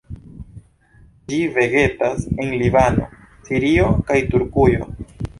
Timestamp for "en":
2.45-2.55